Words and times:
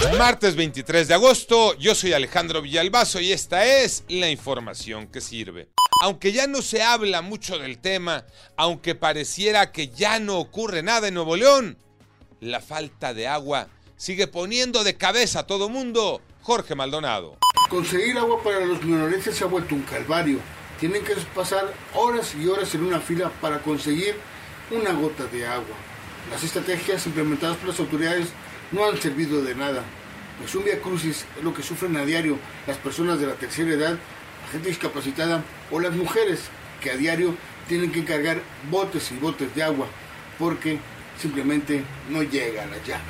Martes 0.00 0.56
23 0.56 1.08
de 1.08 1.14
agosto, 1.14 1.76
yo 1.76 1.94
soy 1.94 2.14
Alejandro 2.14 2.62
Villalbazo 2.62 3.20
y 3.20 3.32
esta 3.32 3.66
es 3.66 4.02
la 4.08 4.30
información 4.30 5.06
que 5.06 5.20
sirve. 5.20 5.68
Aunque 6.02 6.32
ya 6.32 6.46
no 6.46 6.62
se 6.62 6.82
habla 6.82 7.20
mucho 7.20 7.58
del 7.58 7.78
tema, 7.78 8.24
aunque 8.56 8.94
pareciera 8.94 9.72
que 9.72 9.88
ya 9.88 10.18
no 10.18 10.38
ocurre 10.38 10.82
nada 10.82 11.08
en 11.08 11.14
Nuevo 11.14 11.36
León, 11.36 11.76
la 12.40 12.60
falta 12.60 13.12
de 13.12 13.28
agua 13.28 13.68
sigue 13.96 14.26
poniendo 14.26 14.84
de 14.84 14.96
cabeza 14.96 15.40
a 15.40 15.46
todo 15.46 15.68
mundo. 15.68 16.22
Jorge 16.40 16.74
Maldonado. 16.74 17.36
Conseguir 17.68 18.16
agua 18.16 18.42
para 18.42 18.64
los 18.64 18.82
minorenses 18.82 19.36
se 19.36 19.44
ha 19.44 19.48
vuelto 19.48 19.74
un 19.74 19.82
calvario. 19.82 20.38
Tienen 20.80 21.04
que 21.04 21.14
pasar 21.34 21.72
horas 21.94 22.34
y 22.34 22.46
horas 22.46 22.74
en 22.74 22.84
una 22.84 23.00
fila 23.00 23.30
para 23.42 23.62
conseguir 23.62 24.16
una 24.70 24.92
gota 24.92 25.26
de 25.26 25.46
agua. 25.46 25.76
Las 26.28 26.44
estrategias 26.44 27.06
implementadas 27.06 27.56
por 27.56 27.68
las 27.68 27.80
autoridades 27.80 28.28
no 28.72 28.84
han 28.84 29.00
servido 29.00 29.42
de 29.42 29.54
nada. 29.54 29.82
Pues 30.38 30.54
un 30.54 30.64
via 30.64 30.80
crucis 30.80 31.24
es 31.36 31.44
lo 31.44 31.54
que 31.54 31.62
sufren 31.62 31.96
a 31.96 32.04
diario 32.04 32.38
las 32.66 32.76
personas 32.78 33.20
de 33.20 33.26
la 33.26 33.34
tercera 33.34 33.70
edad, 33.70 33.98
la 34.44 34.48
gente 34.50 34.68
discapacitada 34.68 35.44
o 35.70 35.80
las 35.80 35.92
mujeres 35.92 36.40
que 36.82 36.90
a 36.90 36.96
diario 36.96 37.34
tienen 37.68 37.92
que 37.92 38.04
cargar 38.04 38.40
botes 38.70 39.12
y 39.12 39.16
botes 39.16 39.54
de 39.54 39.62
agua 39.62 39.86
porque 40.38 40.78
simplemente 41.20 41.84
no 42.08 42.22
llega 42.22 42.64
a 42.64 42.66
la 42.66 42.82
llave. 42.82 43.04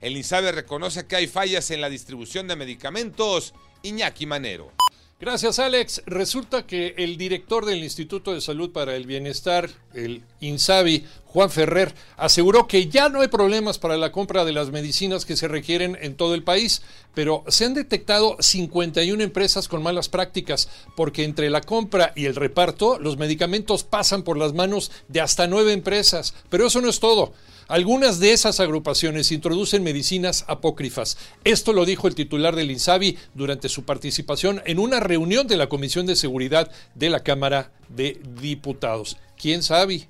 El 0.00 0.16
INSABE 0.16 0.52
reconoce 0.52 1.06
que 1.06 1.16
hay 1.16 1.26
fallas 1.26 1.70
en 1.70 1.80
la 1.80 1.88
distribución 1.88 2.46
de 2.46 2.56
medicamentos. 2.56 3.54
Iñaki 3.82 4.26
Manero. 4.26 4.72
Gracias, 5.20 5.60
Alex. 5.60 6.02
Resulta 6.06 6.66
que 6.66 6.94
el 6.98 7.16
director 7.16 7.64
del 7.64 7.84
Instituto 7.84 8.34
de 8.34 8.40
Salud 8.40 8.72
para 8.72 8.96
el 8.96 9.06
Bienestar, 9.06 9.70
el 9.94 10.22
INSABI, 10.40 11.04
Juan 11.26 11.50
Ferrer, 11.50 11.94
aseguró 12.16 12.66
que 12.66 12.88
ya 12.88 13.08
no 13.08 13.20
hay 13.20 13.28
problemas 13.28 13.78
para 13.78 13.96
la 13.96 14.10
compra 14.10 14.44
de 14.44 14.52
las 14.52 14.70
medicinas 14.70 15.24
que 15.24 15.36
se 15.36 15.46
requieren 15.46 15.96
en 16.00 16.16
todo 16.16 16.34
el 16.34 16.42
país, 16.42 16.82
pero 17.14 17.44
se 17.46 17.64
han 17.64 17.74
detectado 17.74 18.36
51 18.40 19.22
empresas 19.22 19.68
con 19.68 19.84
malas 19.84 20.08
prácticas, 20.08 20.68
porque 20.96 21.22
entre 21.22 21.48
la 21.48 21.60
compra 21.60 22.12
y 22.16 22.26
el 22.26 22.34
reparto, 22.34 22.98
los 22.98 23.16
medicamentos 23.16 23.84
pasan 23.84 24.24
por 24.24 24.36
las 24.36 24.52
manos 24.52 24.90
de 25.06 25.20
hasta 25.20 25.46
nueve 25.46 25.72
empresas. 25.72 26.34
Pero 26.50 26.66
eso 26.66 26.80
no 26.80 26.88
es 26.88 26.98
todo. 26.98 27.32
Algunas 27.66 28.20
de 28.20 28.32
esas 28.32 28.60
agrupaciones 28.60 29.32
introducen 29.32 29.82
medicinas 29.82 30.44
apócrifas. 30.48 31.16
Esto 31.44 31.72
lo 31.72 31.86
dijo 31.86 32.08
el 32.08 32.14
titular 32.14 32.54
del 32.54 32.70
INSABI 32.70 33.16
durante 33.34 33.70
su 33.70 33.84
participación 33.84 34.62
en 34.66 34.78
una 34.78 35.00
reunión 35.00 35.46
de 35.46 35.56
la 35.56 35.68
Comisión 35.68 36.04
de 36.04 36.16
Seguridad 36.16 36.70
de 36.94 37.08
la 37.08 37.20
Cámara 37.20 37.72
de 37.88 38.20
Diputados. 38.40 39.16
¿Quién 39.38 39.62
sabe? 39.62 40.08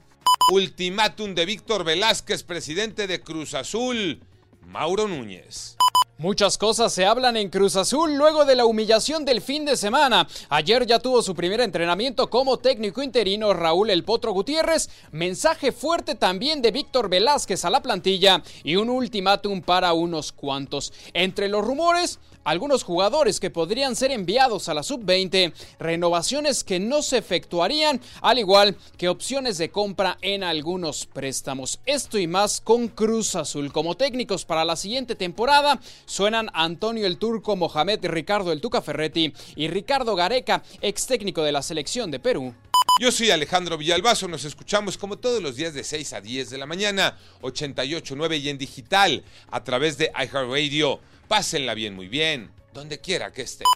Ultimátum 0.53 1.35
de 1.35 1.47
Víctor 1.47 1.85
Velázquez, 1.85 2.43
presidente 2.43 3.07
de 3.07 3.21
Cruz 3.21 3.55
Azul. 3.55 4.21
Mauro 4.67 5.07
Núñez. 5.07 5.77
Muchas 6.17 6.59
cosas 6.59 6.93
se 6.93 7.05
hablan 7.07 7.37
en 7.37 7.51
Cruz 7.51 7.75
Azul 7.75 8.15
luego 8.15 8.45
de 8.45 8.55
la 8.55 8.67
humillación 8.67 9.25
del 9.25 9.41
fin 9.41 9.65
de 9.65 9.77
semana. 9.77 10.29
Ayer 10.49 10.87
ya 10.87 11.01
tuvo 11.01 11.23
su 11.23 11.35
primer 11.35 11.61
entrenamiento 11.61 12.31
como 12.31 12.59
técnico 12.59 13.03
interino 13.03 13.53
Raúl 13.53 13.91
El 13.91 14.05
Potro 14.05 14.31
Gutiérrez. 14.31 14.89
Mensaje 15.11 15.73
fuerte 15.73 16.15
también 16.15 16.63
de 16.63 16.71
Víctor 16.71 17.09
Velázquez 17.09 17.65
a 17.65 17.71
la 17.71 17.83
plantilla 17.83 18.45
y 18.63 18.77
un 18.77 18.91
ultimátum 18.91 19.61
para 19.61 19.93
unos 19.93 20.31
cuantos. 20.31 20.93
Entre 21.15 21.49
los 21.49 21.65
rumores, 21.65 22.21
algunos 22.45 22.85
jugadores 22.85 23.41
que 23.41 23.51
podrían 23.51 23.97
ser 23.97 24.13
enviados 24.13 24.69
a 24.69 24.75
la 24.75 24.83
sub-20, 24.83 25.53
renovaciones 25.79 26.63
que 26.63 26.79
no 26.79 27.03
se 27.03 27.19
efectuarían, 27.19 28.01
al 28.21 28.39
igual 28.39 28.77
que 28.99 29.09
opciones 29.09 29.59
de 29.59 29.71
compra 29.71 30.19
en 30.21 30.45
algunos 30.45 31.07
préstamos. 31.07 31.81
Esto 31.87 32.19
y 32.19 32.27
más 32.27 32.61
con 32.61 32.89
Cruz 32.89 33.35
Azul. 33.35 33.73
Como 33.73 33.97
técnicos 33.97 34.45
para 34.45 34.65
la 34.65 34.77
siguiente 34.77 35.17
temporada 35.17 35.81
suenan 36.07 36.51
Antonio 36.55 37.07
el 37.07 37.19
Turco, 37.19 37.57
Mohamed 37.57 38.05
Ricardo 38.05 38.53
el 38.53 38.61
Tuca 38.61 38.83
Ferretti 38.83 39.33
y 39.57 39.69
Ricardo 39.69 40.15
Gareca, 40.17 40.63
ex 40.81 41.07
técnico 41.07 41.43
de 41.43 41.53
la 41.53 41.63
selección 41.63 42.11
de 42.11 42.21
Perú. 42.21 42.55
Yo 43.01 43.11
soy 43.11 43.31
Alejandro 43.31 43.77
Villalbazo, 43.77 44.29
nos 44.29 44.45
escuchamos 44.45 44.97
como 44.97 45.19
todos 45.19 45.43
los 45.43 45.57
días 45.57 45.75
de 45.75 45.83
6 45.83 46.13
a 46.13 46.21
10 46.21 46.51
de 46.51 46.59
la 46.59 46.67
mañana, 46.67 47.19
88.9 47.43 48.41
y 48.41 48.49
en 48.51 48.59
digital, 48.59 49.25
a 49.51 49.65
través 49.65 49.99
de 49.99 50.13
iHeartRadio. 50.15 51.01
Pásenla 51.27 51.75
bien, 51.75 51.95
muy 51.95 52.07
bien, 52.07 52.51
donde 52.73 53.01
quiera 53.01 53.33
que 53.33 53.43
estén. 53.43 53.67